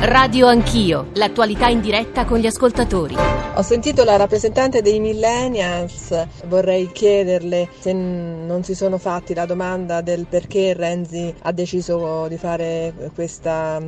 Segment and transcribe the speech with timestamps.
[0.00, 3.16] Radio Anch'io, l'attualità in diretta con gli ascoltatori.
[3.54, 10.00] Ho sentito la rappresentante dei millennials, vorrei chiederle se non si sono fatti la domanda
[10.00, 13.82] del perché Renzi ha deciso di fare questa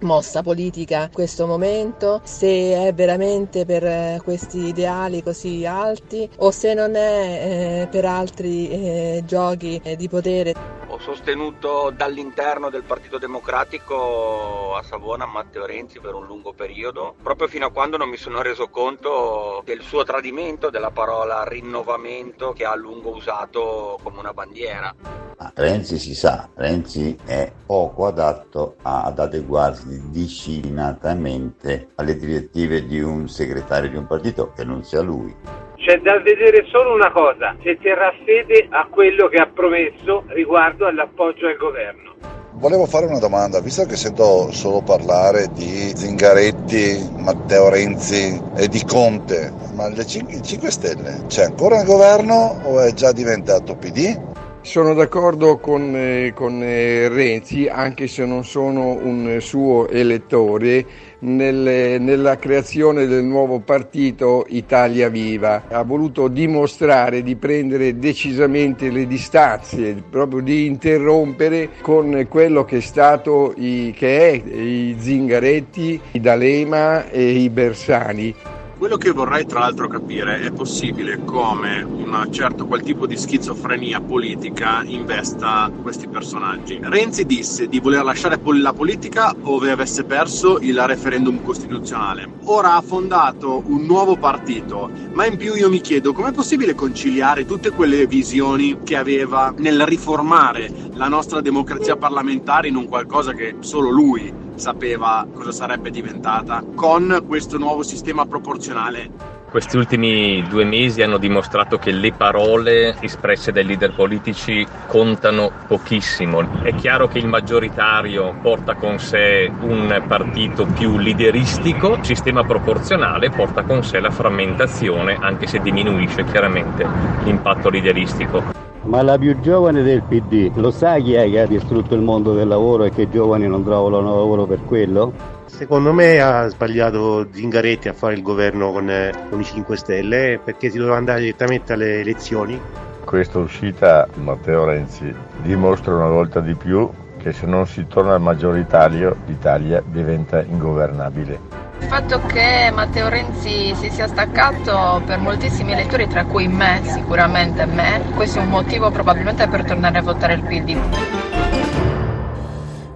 [0.00, 6.72] mossa politica in questo momento, se è veramente per questi ideali così alti o se
[6.72, 14.76] non è eh, per altri eh, giochi eh, di potere sostenuto dall'interno del Partito Democratico
[14.76, 18.42] a Savona Matteo Renzi per un lungo periodo, proprio fino a quando non mi sono
[18.42, 24.34] reso conto del suo tradimento della parola rinnovamento che ha a lungo usato come una
[24.34, 24.94] bandiera.
[25.38, 33.26] Ah, Renzi si sa, Renzi è poco adatto ad adeguarsi disciplinatamente alle direttive di un
[33.26, 35.34] segretario di un partito che non sia lui.
[35.80, 40.86] C'è da vedere solo una cosa, se terrà fede a quello che ha promesso riguardo
[40.86, 42.14] all'appoggio al governo.
[42.52, 48.84] Volevo fare una domanda, visto che sento solo parlare di Zingaretti, Matteo Renzi e di
[48.84, 54.20] Conte, ma il 5 Stelle c'è ancora il governo o è già diventato PD?
[54.62, 60.84] Sono d'accordo con, eh, con eh, Renzi, anche se non sono un suo elettore,
[61.20, 65.64] nel, nella creazione del nuovo partito Italia Viva.
[65.68, 72.80] Ha voluto dimostrare di prendere decisamente le distanze, proprio di interrompere con quello che è
[72.80, 78.34] stato, i, che è i Zingaretti, i D'Alema e i Bersani.
[78.80, 84.00] Quello che vorrei tra l'altro capire è possibile come un certo qual tipo di schizofrenia
[84.00, 86.78] politica investa questi personaggi.
[86.80, 92.38] Renzi disse di voler lasciare la politica ove avesse perso il referendum costituzionale.
[92.44, 97.44] Ora ha fondato un nuovo partito, ma in più io mi chiedo com'è possibile conciliare
[97.44, 103.56] tutte quelle visioni che aveva nel riformare la nostra democrazia parlamentare in un qualcosa che
[103.60, 109.38] solo lui sapeva cosa sarebbe diventata con questo nuovo sistema proporzionale.
[109.50, 116.62] Questi ultimi due mesi hanno dimostrato che le parole espresse dai leader politici contano pochissimo.
[116.62, 123.30] È chiaro che il maggioritario porta con sé un partito più lideristico, il sistema proporzionale
[123.30, 126.86] porta con sé la frammentazione, anche se diminuisce chiaramente
[127.24, 128.69] l'impatto lideristico.
[128.82, 132.32] Ma la più giovane del PD, lo sa chi è che ha distrutto il mondo
[132.32, 135.12] del lavoro e che i giovani non trovano lavoro per quello?
[135.44, 140.40] Secondo me ha sbagliato Zingaretti a fare il governo con, eh, con i 5 Stelle
[140.42, 142.58] perché si doveva andare direttamente alle elezioni.
[143.04, 148.22] Questa uscita Matteo Renzi dimostra una volta di più che se non si torna al
[148.22, 151.59] maggioritario l'Italia diventa ingovernabile.
[151.80, 157.64] Il fatto che Matteo Renzi si sia staccato per moltissimi elettori, tra cui me, sicuramente
[157.64, 160.78] me, questo è un motivo probabilmente per tornare a votare il PD.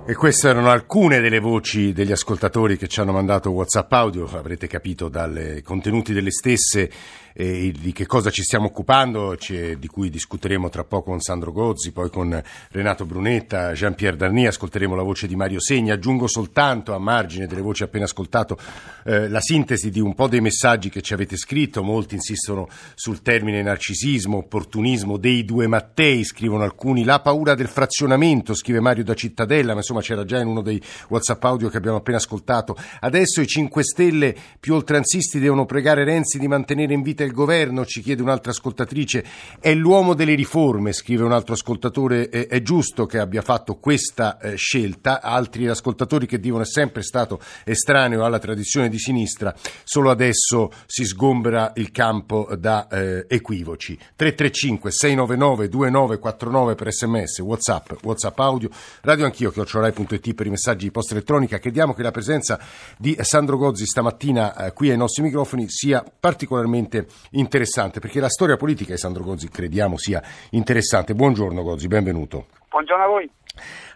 [0.07, 4.67] E queste erano alcune delle voci degli ascoltatori che ci hanno mandato WhatsApp audio, avrete
[4.67, 6.91] capito dai contenuti delle stesse
[7.35, 11.93] eh, di che cosa ci stiamo occupando, di cui discuteremo tra poco con Sandro Gozzi,
[11.93, 15.91] poi con Renato Brunetta, Jean-Pierre Darni, ascolteremo la voce di Mario Segni.
[15.91, 18.57] Aggiungo soltanto a margine delle voci appena ascoltato
[19.05, 23.21] eh, la sintesi di un po' dei messaggi che ci avete scritto, molti insistono sul
[23.21, 29.15] termine narcisismo, opportunismo dei due Mattei, scrivono alcuni, la paura del frazionamento, scrive Mario da
[29.15, 32.77] Cittadella, ma insomma c'era già in uno dei WhatsApp audio che abbiamo appena ascoltato.
[33.01, 37.85] Adesso i 5 Stelle più oltranzisti devono pregare Renzi di mantenere in vita il governo,
[37.85, 39.25] ci chiede un'altra ascoltatrice,
[39.61, 44.57] è l'uomo delle riforme, scrive un altro ascoltatore, è, giusto che abbia fatto questa eh,
[44.57, 50.71] scelta, altri ascoltatori che dicono è sempre stato estraneo alla tradizione di sinistra, solo adesso
[50.87, 53.97] si sgombera il campo da eh, equivoci.
[54.17, 58.69] 335 699 2949 per sms, whatsapp, whatsapp audio,
[59.03, 62.61] radio anch'io, chiocciorai.it per i messaggi di posta elettronica, crediamo che la presenza
[62.97, 68.57] di Sandro Gozzi stamattina eh, qui ai nostri microfoni sia particolarmente interessante, perché la storia
[68.57, 71.15] politica di Sandro Gozzi crediamo sia interessante.
[71.15, 72.47] Buongiorno Gozzi, benvenuto.
[72.75, 73.31] Buongiorno a voi.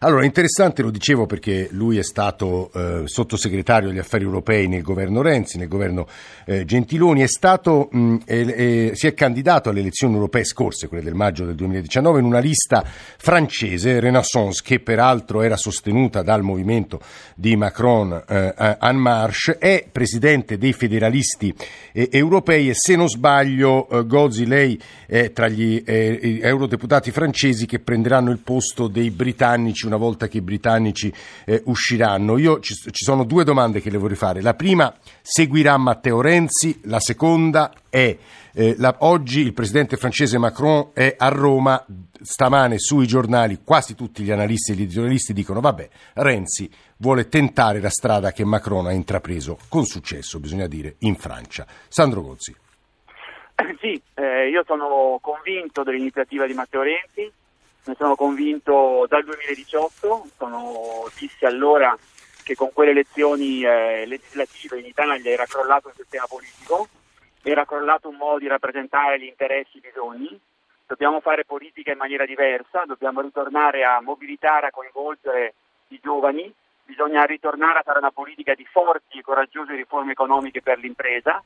[0.01, 5.23] Allora, interessante, lo dicevo perché lui è stato eh, sottosegretario agli affari europei nel governo
[5.23, 6.07] Renzi, nel governo
[6.45, 11.15] eh, Gentiloni, è stato, mh, eh, si è candidato alle elezioni europee scorse, quelle del
[11.15, 17.01] maggio del 2019, in una lista francese, Renaissance, che peraltro era sostenuta dal movimento
[17.35, 21.53] di Macron eh, En Marche, è presidente dei federalisti
[21.93, 27.81] eh, europei e se non sbaglio, eh, Gozzi, lei è tra gli eurodeputati francesi che
[27.81, 31.13] prenderanno il posto dei britannici una volta che i britannici
[31.45, 32.37] eh, usciranno.
[32.39, 34.43] Io ci, ci, sono due domande che le vorrei fare.
[34.43, 36.81] La prima, seguirà Matteo Renzi?
[36.85, 38.17] La seconda è,
[38.53, 41.85] eh, la, oggi il presidente francese Macron è a Roma,
[42.21, 47.81] stamane sui giornali quasi tutti gli analisti e gli editorialisti dicono vabbè, Renzi vuole tentare
[47.81, 51.67] la strada che Macron ha intrapreso con successo, bisogna dire, in Francia.
[51.89, 52.55] Sandro Gozzi.
[53.81, 57.31] Sì, eh, io sono convinto dell'iniziativa di Matteo Renzi,
[57.85, 61.97] ne sono convinto dal 2018, sono, dissi allora
[62.43, 66.89] che con quelle elezioni eh, legislative in Italia era crollato il sistema politico,
[67.43, 70.41] era crollato un modo di rappresentare gli interessi e i bisogni,
[70.87, 75.55] dobbiamo fare politica in maniera diversa, dobbiamo ritornare a mobilitare, a coinvolgere
[75.89, 76.53] i giovani,
[76.85, 81.43] bisogna ritornare a fare una politica di forti e coraggiose riforme economiche per l'impresa,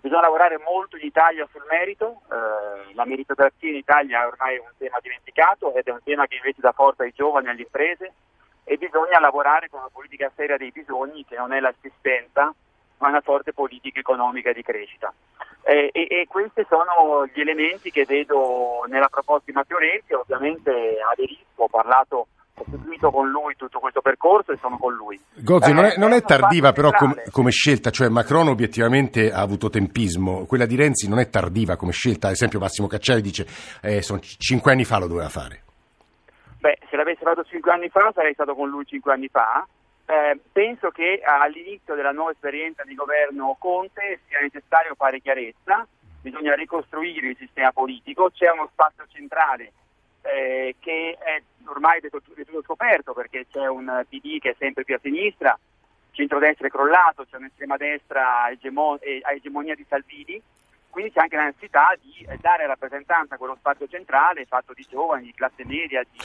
[0.00, 4.72] bisogna lavorare molto in Italia sul merito, eh, la meritocrazia in Italia è ormai un
[4.78, 8.12] tema dimenticato ed è un tema che invece dà forza ai giovani e alle imprese
[8.64, 12.52] e bisogna lavorare con una politica seria dei bisogni che non è l'assistenza
[12.98, 15.12] ma una forte politica economica di crescita.
[15.62, 20.98] Eh, e, e, questi sono gli elementi che vedo nella proposta di Matteo Renzi, ovviamente
[21.10, 22.26] aderisco, ho parlato
[22.60, 25.18] ho seguito con lui tutto questo percorso e sono con lui.
[25.36, 29.40] Gozzi, eh, non, è, non è tardiva però com, come scelta, cioè Macron obiettivamente ha
[29.40, 33.46] avuto tempismo, quella di Renzi non è tardiva come scelta, ad esempio Massimo Cacciari dice
[33.82, 35.62] eh, sono cinque anni fa lo doveva fare.
[36.58, 39.66] Beh, se l'avesse fatto cinque anni fa sarei stato con lui cinque anni fa,
[40.04, 45.86] eh, penso che all'inizio della nuova esperienza di governo Conte sia necessario fare chiarezza,
[46.20, 49.72] bisogna ricostruire il sistema politico, c'è uno spazio centrale
[50.22, 54.94] eh, che è ormai del tutto scoperto perché c'è un PD che è sempre più
[54.94, 55.58] a sinistra,
[56.12, 60.42] centrodestra è crollato, c'è un'estrema destra a egemonia di Salvini,
[60.90, 65.24] quindi c'è anche la necessità di dare rappresentanza a quello spazio centrale fatto di giovani,
[65.24, 66.18] di classe media, di,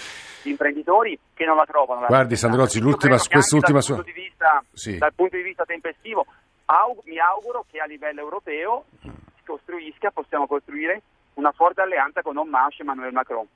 [0.44, 2.02] di imprenditori che non la trovano.
[2.02, 4.98] La Guardi Sandrozzi, l'ultima, quest'ultima dal, punto vista, sì.
[4.98, 6.26] dal punto di vista tempestivo,
[6.66, 11.04] aug- mi auguro che a livello europeo si costruisca, possiamo costruire
[11.36, 13.48] una forte alleanza con Hamas e Emmanuel Macron.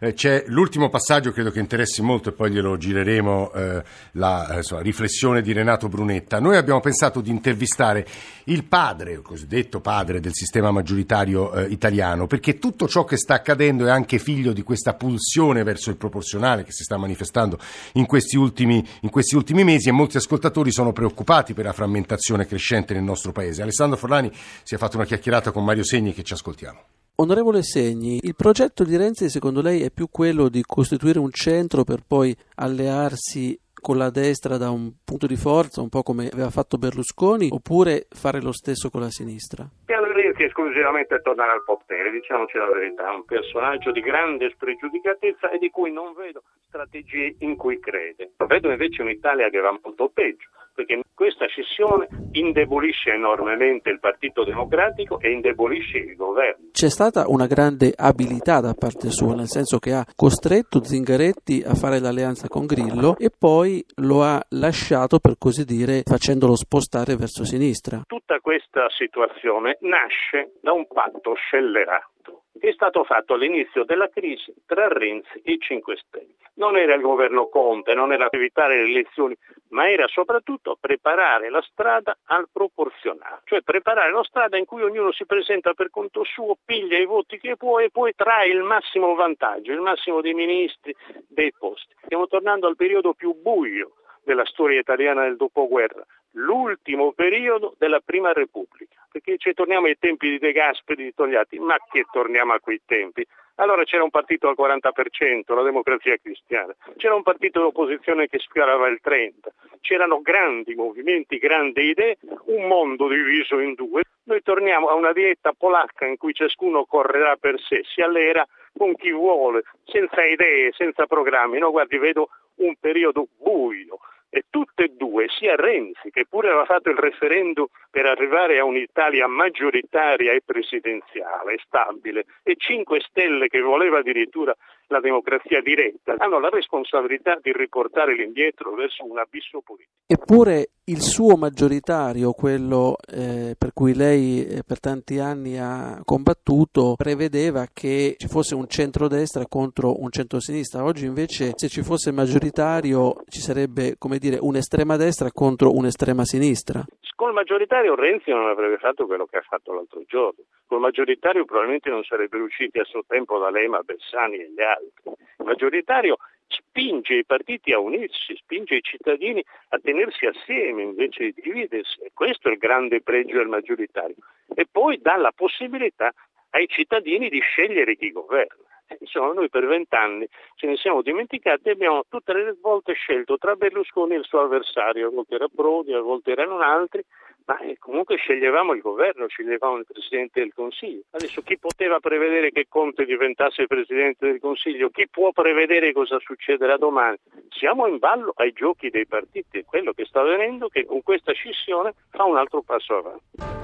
[0.00, 3.82] Eh, c'è l'ultimo passaggio, credo che interessi molto e poi glielo gireremo, eh,
[4.12, 6.40] la insomma, riflessione di Renato Brunetta.
[6.40, 8.06] Noi abbiamo pensato di intervistare
[8.44, 13.34] il padre, il cosiddetto padre del sistema maggioritario eh, italiano, perché tutto ciò che sta
[13.34, 17.58] accadendo è anche figlio di questa pulsione verso il proporzionale che si sta manifestando
[17.94, 22.46] in questi ultimi, in questi ultimi mesi e molti ascoltatori sono preoccupati per la frammentazione
[22.46, 23.62] crescente nel nostro paese.
[23.62, 24.30] Alessandro Forlani
[24.64, 26.80] si è fatto una chiacchierata con Mario Segni che ci ascoltiamo.
[27.14, 31.84] Onorevole Segni, il progetto di Renzi secondo lei è più quello di costituire un centro
[31.84, 36.48] per poi allearsi con la destra da un punto di forza, un po' come aveva
[36.48, 39.68] fatto Berlusconi, oppure fare lo stesso con la sinistra?
[39.84, 45.50] Piano Renzi esclusivamente tornare al potere, diciamoci la verità, è un personaggio di grande spregiudicatezza
[45.50, 48.32] e di cui non vedo strategie in cui crede.
[48.46, 55.20] Vedo invece un'Italia che va molto peggio perché questa scissione indebolisce enormemente il Partito Democratico
[55.20, 56.70] e indebolisce il governo.
[56.72, 61.74] C'è stata una grande abilità da parte sua, nel senso che ha costretto Zingaretti a
[61.74, 67.44] fare l'alleanza con Grillo e poi lo ha lasciato, per così dire, facendolo spostare verso
[67.44, 68.02] sinistra.
[68.06, 74.86] Tutta questa situazione nasce da un patto scellerato è stato fatto all'inizio della crisi tra
[74.88, 76.34] Renzi e i 5 Stelle.
[76.54, 79.36] Non era il governo Conte, non era evitare le elezioni,
[79.68, 85.12] ma era soprattutto preparare la strada al proporzionale, cioè preparare la strada in cui ognuno
[85.12, 89.14] si presenta per conto suo, piglia i voti che può e poi trae il massimo
[89.14, 90.94] vantaggio, il massimo dei ministri,
[91.26, 91.94] dei posti.
[92.04, 98.32] Stiamo tornando al periodo più buio della storia italiana del dopoguerra, l'ultimo periodo della Prima
[98.32, 102.60] Repubblica, perché ci torniamo ai tempi di De Gasperi, di Togliatti, ma che torniamo a
[102.60, 103.26] quei tempi?
[103.56, 108.88] Allora c'era un partito al 40%, la democrazia cristiana, c'era un partito d'opposizione che sfiorava
[108.88, 109.32] il 30%,
[109.80, 114.02] c'erano grandi movimenti, grandi idee, un mondo diviso in due.
[114.24, 118.46] Noi torniamo a una dieta polacca in cui ciascuno correrà per sé, si allera
[118.76, 121.58] con chi vuole, senza idee, senza programmi.
[121.58, 123.98] No, guardi, vedo un periodo buio
[124.34, 128.64] e tutte e due, sia Renzi che pure aveva fatto il referendum per arrivare a
[128.64, 134.56] un'Italia maggioritaria e presidenziale, stabile, e 5 Stelle che voleva addirittura
[134.88, 139.90] la democrazia diretta, hanno la responsabilità di riportare l'indietro verso un abisso politico.
[140.06, 146.94] Eppure il suo maggioritario, quello eh, per cui lei eh, per tanti anni ha combattuto,
[146.96, 150.84] prevedeva che ci fosse un centrodestra contro un centrosinistra.
[150.84, 156.84] Oggi invece se ci fosse maggioritario ci sarebbe come dire un'estrema destra contro un'estrema sinistra.
[157.22, 160.42] Col maggioritario Renzi non avrebbe fatto quello che ha fatto l'altro giorno.
[160.66, 165.12] Col maggioritario probabilmente non sarebbero usciti a suo tempo da Lema, Bersani e gli altri.
[165.38, 166.16] Il maggioritario
[166.48, 172.00] spinge i partiti a unirsi, spinge i cittadini a tenersi assieme invece di dividersi.
[172.00, 174.16] E questo è il grande pregio del maggioritario.
[174.52, 176.12] E poi dà la possibilità
[176.50, 178.71] ai cittadini di scegliere chi governa.
[179.00, 183.54] Insomma, noi per vent'anni ce ne siamo dimenticati e abbiamo tutte le volte scelto tra
[183.54, 187.04] Berlusconi e il suo avversario, a volte era Prodi, a volte erano altri,
[187.46, 191.02] ma eh, comunque sceglievamo il governo, sceglievamo il Presidente del Consiglio.
[191.10, 194.90] Adesso chi poteva prevedere che Conte diventasse Presidente del Consiglio?
[194.90, 197.16] Chi può prevedere cosa succederà domani?
[197.48, 201.02] Siamo in ballo ai giochi dei partiti e quello che sta avvenendo è che con
[201.02, 203.60] questa scissione fa un altro passo avanti.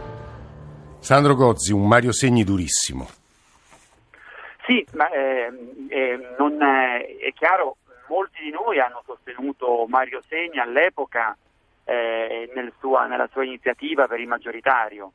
[1.00, 3.17] Sandro Gozzi, un Mario Segni durissimo.
[4.68, 5.50] Sì, ma eh,
[5.88, 11.34] eh, non, eh, è chiaro, molti di noi hanno sostenuto Mario Segni all'epoca
[11.84, 15.10] eh, nel sua, nella sua iniziativa per il maggioritario.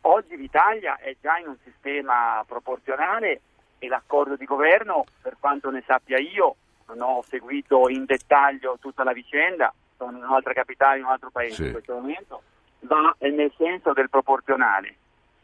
[0.00, 3.42] Oggi l'Italia è già in un sistema proporzionale
[3.78, 6.56] e l'accordo di governo, per quanto ne sappia io,
[6.88, 11.30] non ho seguito in dettaglio tutta la vicenda, sono in un'altra capitale, in un altro
[11.30, 11.64] paese sì.
[11.66, 12.42] in questo momento,
[12.80, 14.96] va nel senso del proporzionale.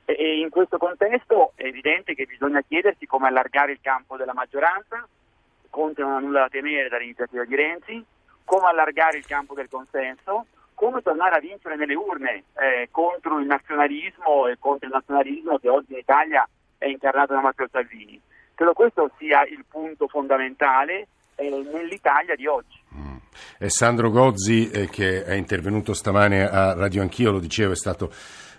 [0.04, 5.06] E in questo contesto è evidente che bisogna chiedersi come allargare il campo della maggioranza,
[5.70, 8.04] Conte non ha nulla da temere dall'iniziativa di Renzi,
[8.44, 13.46] come allargare il campo del consenso, come tornare a vincere nelle urne eh, contro il
[13.46, 18.20] nazionalismo e contro il nazionalismo che oggi in Italia è incarnato da Matteo Salvini.
[18.54, 21.06] Credo questo sia il punto fondamentale
[21.36, 22.78] eh, nell'Italia di oggi.
[22.94, 23.16] Mm.
[23.66, 28.12] Sandro Gozzi eh, che è intervenuto stamane a Radio Anch'io, lo dicevo, è stato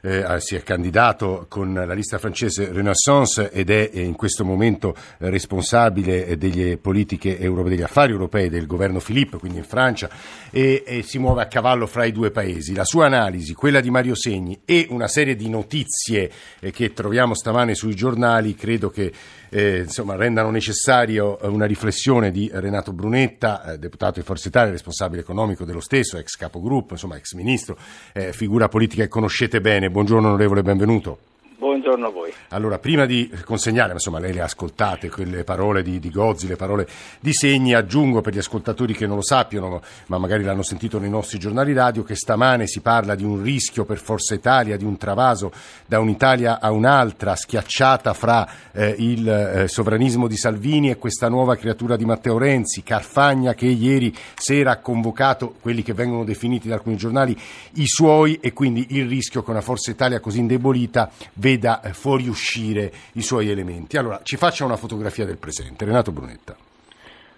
[0.06, 4.94] eh, si è candidato con la lista francese Renaissance ed è eh, in questo momento
[5.20, 10.10] responsabile eh, delle politiche europee, degli affari europei del governo Philippe, quindi in Francia,
[10.52, 12.76] e, e, si muove a cavallo fra i due paesi.
[12.76, 16.30] La sua analisi, quella di Mario Segni e una serie di notizie
[16.60, 19.12] eh, che troviamo stamane sui giornali, credo che
[19.54, 25.22] eh, insomma, rendano necessario una riflessione di Renato Brunetta, eh, deputato di Forza Italia, responsabile
[25.22, 27.78] economico dello stesso, ex capogruppo, insomma ex ministro,
[28.14, 29.92] eh, figura politica che conoscete bene.
[29.92, 31.33] Buongiorno onorevole, benvenuto.
[31.64, 32.34] Buongiorno a voi.
[32.50, 36.58] Allora, prima di consegnare, insomma, lei le ha ascoltate, quelle parole di, di, Gozzi, le
[36.58, 36.86] parole
[37.22, 41.10] di Segni, aggiungo per gli ascoltatori che non lo sappiano, ma magari l'hanno sentito nei
[41.10, 44.98] nostri giornali radio, che stamane si parla di un rischio per Forza Italia, di un
[44.98, 45.54] travaso
[45.86, 51.56] da un'Italia a un'altra, schiacciata fra eh, il eh, sovranismo di Salvini e questa nuova
[51.56, 56.74] creatura di Matteo Renzi, Carfagna che ieri sera ha convocato quelli che vengono definiti da
[56.74, 57.40] alcuni giornali
[57.76, 62.92] i suoi e quindi il rischio che una Forza Italia così indebolita veda veda fuoriuscire
[63.14, 63.98] i suoi elementi.
[63.98, 65.86] Allora, ci faccia una fotografia del presente.
[65.86, 66.56] Renato Brunetta.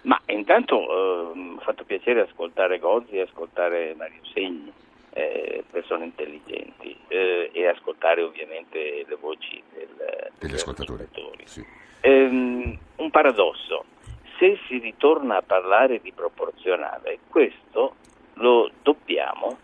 [0.02, 4.72] Ma intanto eh, mi ha fatto piacere ascoltare Gozzi e ascoltare Mario Segni,
[5.12, 11.02] eh, persone intelligenti, eh, e ascoltare ovviamente le voci del, degli ascoltatori.
[11.02, 11.46] ascoltatori.
[11.46, 11.64] Sì.
[12.00, 13.84] Ehm, un paradosso,
[14.38, 17.96] se si ritorna a parlare di proporzionale, questo
[18.34, 19.58] lo dobbiamo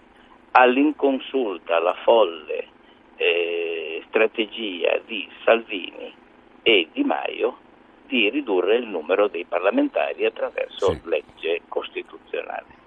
[0.53, 2.69] all'inconsulta, alla folle
[3.23, 6.13] eh, strategia di Salvini
[6.63, 7.59] e Di Maio
[8.07, 11.01] di ridurre il numero dei parlamentari attraverso sì.
[11.05, 12.81] legge costituzionale.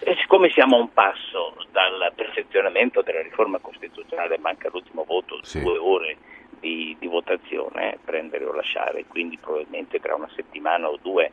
[0.00, 5.60] E siccome siamo a un passo dal perfezionamento della riforma costituzionale, manca l'ultimo voto, sì.
[5.60, 6.16] due ore
[6.58, 11.30] di, di votazione, prendere o lasciare, quindi probabilmente tra una settimana o due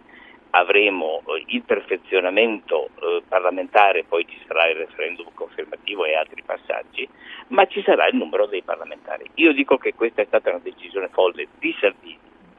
[0.51, 5.32] avremo il perfezionamento eh, parlamentare, poi ci sarà il referendum
[5.86, 7.08] confermativo e altri passaggi,
[7.50, 9.30] ma ci sarà il numero dei parlamentari.
[9.36, 12.18] Io dico che questa è stata una decisione folle di Salvini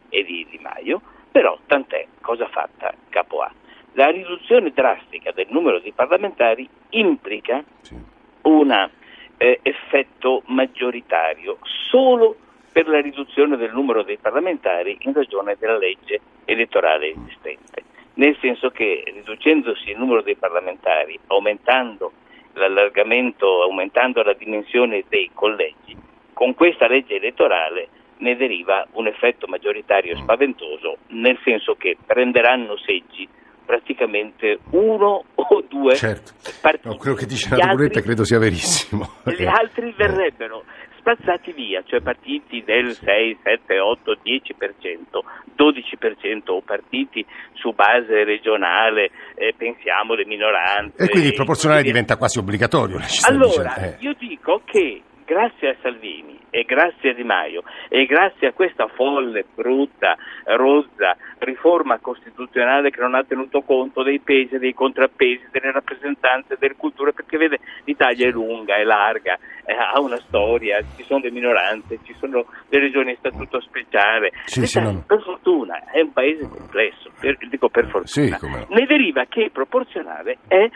[0.09, 1.03] e di Di Maio,
[1.33, 3.53] però tant'è, cosa fatta capo A.
[3.93, 7.97] La riduzione drastica del numero di parlamentari implica sì.
[8.43, 8.91] un
[9.39, 11.59] eh, effetto maggioritario
[11.91, 12.37] solo
[12.73, 18.69] per la riduzione del numero dei parlamentari in ragione della legge elettorale esistente, nel senso
[18.71, 22.13] che riducendosi il numero dei parlamentari, aumentando
[22.57, 25.97] l'allargamento, aumentando la dimensione dei collegi,
[26.33, 33.29] con questa legge elettorale ne deriva un effetto maggioritario spaventoso, nel senso che prenderanno seggi
[33.65, 36.33] praticamente uno o due certo.
[36.61, 36.89] partiti.
[36.89, 39.17] No, quello che dice la Brunetta credo sia verissimo.
[39.27, 40.65] Gli altri verrebbero
[41.07, 45.23] spazzati via, cioè partiti del 6, 7, 8, 10%,
[45.57, 51.05] 12% o partiti su base regionale, eh, pensiamo alle minoranze.
[51.05, 52.99] E quindi il proporzionale diventa quasi obbligatorio.
[53.29, 53.97] Allora, eh.
[54.01, 58.87] io dico che grazie a Salvini e grazie a Di Maio e grazie a questa
[58.87, 65.73] folle, brutta, rozza riforma costituzionale che non ha tenuto conto dei pesi, dei contrappesi, delle
[65.73, 71.03] rappresentanze, delle culture, perché vede l'Italia è lunga, è larga, eh, ha una storia, ci
[71.03, 74.31] sono le minoranze, ci sono le regioni a statuto speciale.
[74.45, 75.03] Sì, sì, no.
[75.07, 78.39] Per fortuna è un paese complesso, per, dico per fortuna.
[78.39, 78.47] Sì.
[78.69, 80.71] Ne deriva che il proporzionale è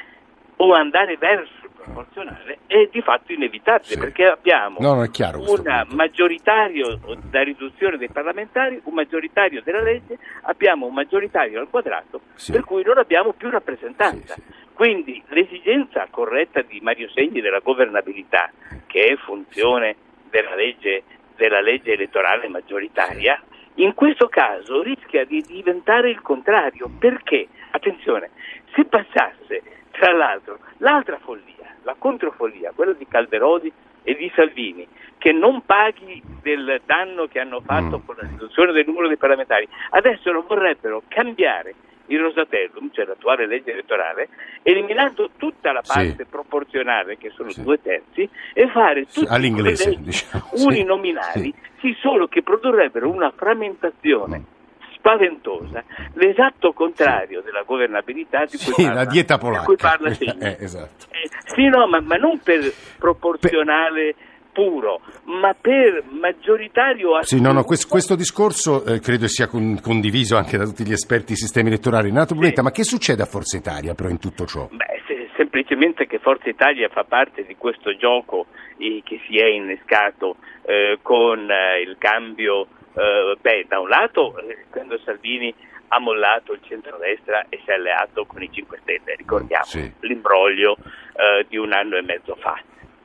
[0.57, 6.99] o andare verso proporzionale è di fatto inevitabile perché abbiamo No, un maggioritario
[7.31, 12.21] da riduzione dei parlamentari, un maggioritario della legge, abbiamo un maggioritario al quadrato
[12.51, 14.37] per cui non abbiamo più rappresentanza.
[14.73, 18.51] Quindi l'esigenza corretta di Mario Segni della governabilità,
[18.87, 19.97] che è funzione
[20.31, 21.03] della legge,
[21.37, 23.43] della legge elettorale maggioritaria,
[23.75, 26.91] in questo caso rischia di diventare il contrario.
[26.99, 27.49] Perché?
[27.73, 28.31] Attenzione,
[28.75, 29.63] se passasse
[30.01, 33.71] tra l'altro l'altra follia, la controfollia, quella di Calderodi
[34.03, 34.89] e di Salvini,
[35.19, 39.69] che non paghi del danno che hanno fatto con la riduzione del numero dei parlamentari,
[39.91, 41.75] adesso lo vorrebbero cambiare
[42.07, 44.31] il Rosatellum, cioè l'attuale legge elettorale,
[44.63, 50.49] eliminando tutta la parte proporzionale, che sono due terzi, e fare tutti all'inglese, collegi diciamo,
[50.65, 54.59] uninominali, sì, solo che produrrebbero una frammentazione
[55.01, 55.83] spaventosa,
[56.15, 59.89] l'esatto contrario della governabilità di cui Sì, parla, la dieta di cui polacca.
[59.89, 60.39] parla Segni.
[60.41, 61.07] Eh, esatto.
[61.11, 64.15] Eh, sì, no, ma, ma non per proporzionale
[64.53, 70.37] puro, ma per maggioritario Sì, no, no, questo, questo discorso eh, credo sia con- condiviso
[70.37, 72.09] anche da tutti gli esperti di sistemi elettorali.
[72.09, 74.69] Renato Brunetta, ma che succede a Forza Italia però in tutto ciò?
[74.71, 79.47] Beh, se- semplicemente che Forza Italia fa parte di questo gioco eh, che si è
[79.47, 82.67] innescato eh, con eh, il cambio,
[83.01, 85.55] eh, beh, da un lato eh, quando Salvini
[85.89, 89.65] ha mollato il centrodestra e si è alleato con i 5 Stelle, ricordiamo
[90.01, 92.61] l'imbroglio eh, di un anno e mezzo fa.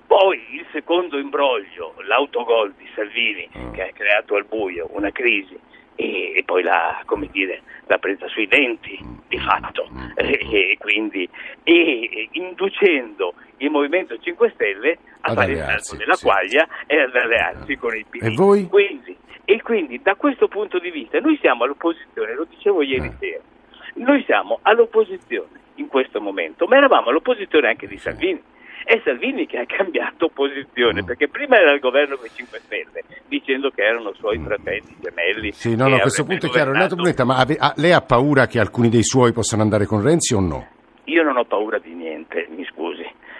[0.06, 5.58] Poi il secondo imbroglio, l'autogol di Salvini che ha creato al buio una crisi
[5.96, 6.64] e, e poi
[7.06, 9.90] come dire, l'ha presa sui denti di fatto.
[10.18, 10.40] E,
[10.72, 11.28] e quindi
[11.64, 16.26] e, inducendo il Movimento 5 Stelle a Ad fare il salto della sì.
[16.26, 18.24] quaglia e ad allearsi con il PD.
[18.24, 18.68] E voi?
[18.68, 23.14] Quindi, e quindi da questo punto di vista noi siamo all'opposizione, lo dicevo ieri Eh.
[23.20, 23.42] sera,
[23.96, 28.42] noi siamo all'opposizione in questo momento, ma eravamo all'opposizione anche di Salvini.
[28.84, 31.06] È Salvini che ha cambiato posizione, Mm.
[31.06, 35.48] perché prima era il governo con i 5 Stelle, dicendo che erano suoi fratelli gemelli.
[35.48, 35.52] Mm.
[35.52, 36.72] Sì, no, no, a questo punto è chiaro.
[36.72, 36.94] Renato.
[36.96, 40.36] Brunetta, ma ave- ah, lei ha paura che alcuni dei suoi possano andare con Renzi
[40.36, 40.68] o no?
[41.06, 42.95] Io non ho paura di niente, mi scusi.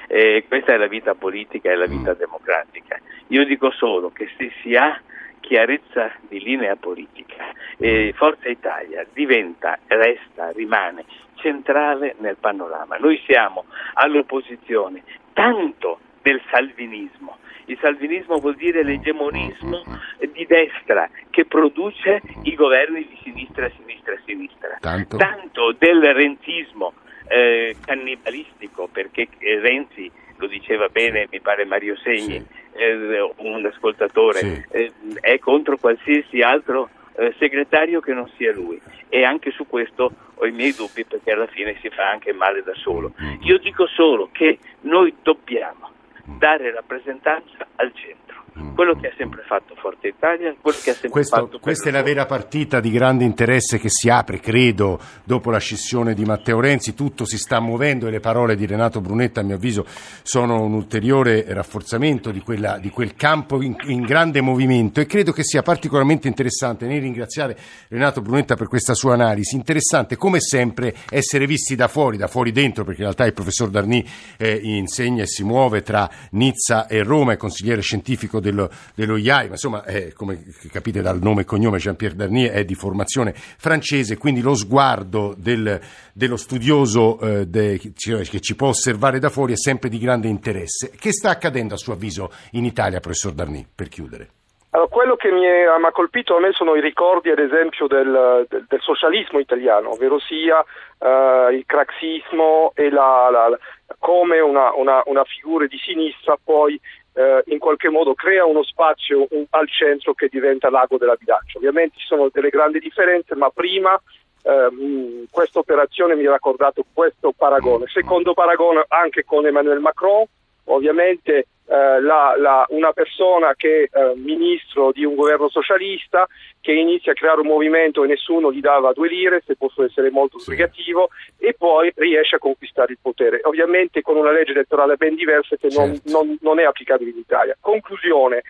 [0.08, 2.18] Eh, questa è la vita politica e la vita Mm.
[2.18, 3.00] democratica.
[3.28, 5.00] Io dico solo che se si ha
[5.40, 7.46] chiarezza di linea politica,
[7.78, 12.98] eh, Forza Italia diventa, resta, rimane centrale nel panorama.
[12.98, 17.38] Noi siamo all'opposizione tanto del salvinismo.
[17.66, 19.84] Il salvinismo vuol dire l'egemonismo
[20.32, 24.78] di destra che produce i governi di sinistra, sinistra, sinistra.
[24.80, 25.18] Tanto?
[25.18, 26.94] Tanto del renzismo
[27.28, 34.40] eh, cannibalistico, perché eh, Renzi, lo diceva bene, mi pare Mario Segni, eh, un ascoltatore,
[34.40, 34.64] Sì.
[34.72, 38.80] eh, è contro qualsiasi altro eh, segretario che non sia lui.
[39.08, 42.62] E anche su questo ho i miei dubbi perché alla fine si fa anche male
[42.64, 43.14] da solo.
[43.42, 45.92] Io dico solo che noi dobbiamo
[46.38, 48.25] dare rappresentanza al centro.
[48.74, 51.92] Quello che ha sempre fatto Forza Italia, quello che ha sempre Questo- fatto questa è
[51.92, 56.60] la vera partita di grande interesse che si apre, credo, dopo la scissione di Matteo
[56.60, 56.94] Renzi.
[56.94, 59.86] Tutto si sta muovendo e le parole di Renato Brunetta, a mio avviso,
[60.24, 65.00] sono un ulteriore rafforzamento di, quella- di quel campo in, in grande movimento.
[65.00, 70.18] E credo che sia particolarmente interessante, nel ringraziare Renato Brunetta per questa sua analisi, interessante
[70.18, 74.06] come sempre essere visti da fuori, da fuori dentro, perché in realtà il professor Darni
[74.38, 79.46] eh, insegna e si muove tra Nizza e Roma, è consigliere scientifico dello, dello IAI,
[79.48, 84.18] ma insomma, eh, come capite dal nome e cognome, Jean-Pierre Darnier è di formazione francese,
[84.18, 85.80] quindi lo sguardo del-
[86.14, 90.00] dello studioso eh, de- che ci- che ci può osservare da fuori è sempre di
[90.00, 90.92] grande interesse.
[90.98, 94.30] Che sta accadendo a suo avviso in Italia, professor Darni, per chiudere?
[94.72, 97.88] Allora, quello che mi è- mi ha colpito a me sono i ricordi, ad esempio,
[97.88, 100.64] del, del- del socialismo italiano, ovvero sia
[100.98, 103.60] eh, il craxismo e la, la- la-
[104.00, 106.80] come una, una- una figura di sinistra poi
[107.16, 111.58] eh, in qualche modo crea uno spazio un- al centro che diventa l'ago della bilancia.
[111.58, 114.00] Ovviamente ci sono delle grandi differenze, ma prima
[114.44, 117.86] ehm, questa operazione mi ha raccordato questo paragone.
[117.88, 120.24] Secondo paragone anche con Emmanuel Macron,
[120.66, 126.28] ovviamente eh, la, la, una persona che è eh, ministro di un governo socialista
[126.62, 130.10] che inizia a creare un movimento e nessuno gli dava due lire, se posso essere
[130.10, 130.52] molto sì.
[130.52, 133.40] negativo, e poi riesce a conquistare il potere.
[133.44, 136.10] Ovviamente con una legge elettorale ben diversa che certo.
[136.10, 137.56] non, non, non, è applicabile in Italia.
[137.60, 138.44] Conclusione,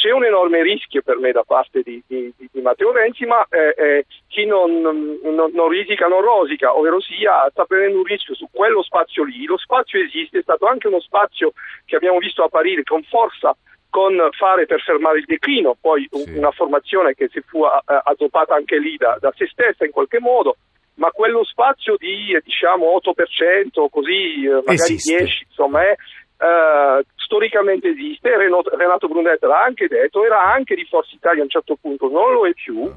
[0.00, 3.74] c'è un enorme rischio per me da parte di, di, di Matteo Renzi, ma eh,
[3.76, 8.48] eh, chi non, non, non, risica non rosica, ovvero sia sta prendendo un rischio su
[8.50, 9.44] quello spazio lì.
[9.44, 11.52] Lo spazio esiste, è stato anche uno spazio
[11.84, 13.54] che abbiamo visto apparire con forza
[13.90, 16.38] con fare per fermare il declino, poi sì.
[16.38, 20.56] una formazione che si fu adottata anche lì da, da, se stessa in qualche modo,
[20.94, 25.24] ma quello spazio di diciamo 8%, così uh, magari esiste.
[25.24, 25.96] 10%, insomma, è,
[26.40, 31.50] uh, storicamente esiste, Renato, Brunetta l'ha anche detto, era anche di Forza Italia a un
[31.50, 32.90] certo punto, non lo è più.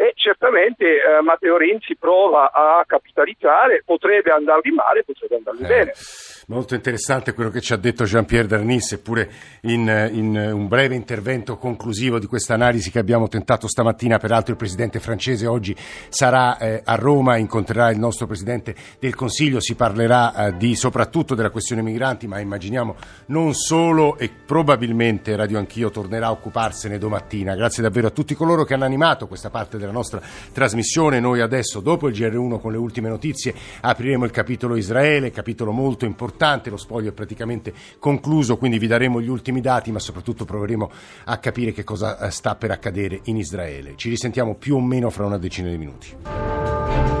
[0.00, 5.92] E certamente eh, Matteo Renzi prova a capitalizzare, potrebbe andarvi male, potrebbe andarvi eh, bene.
[6.46, 9.28] Molto interessante quello che ci ha detto Jean-Pierre Darnis, seppure
[9.62, 14.56] in, in, un breve intervento conclusivo di questa analisi che abbiamo tentato stamattina, peraltro il
[14.56, 20.32] Presidente francese oggi sarà eh, a Roma, incontrerà il nostro Presidente del Consiglio, si parlerà
[20.32, 22.94] eh, di, soprattutto della questione migranti, ma immaginiamo
[23.26, 27.56] non solo e probabilmente Radio Anch'io tornerà a occuparsene domattina.
[27.56, 30.20] Grazie davvero a tutti coloro che hanno animato questa parte della della nostra
[30.52, 31.20] trasmissione.
[31.20, 36.04] Noi adesso, dopo il GR1 con le ultime notizie, apriremo il capitolo Israele, capitolo molto
[36.04, 40.90] importante, lo spoglio è praticamente concluso, quindi vi daremo gli ultimi dati, ma soprattutto proveremo
[41.24, 43.94] a capire che cosa eh, sta per accadere in Israele.
[43.96, 47.17] Ci risentiamo più o meno fra una decina di minuti.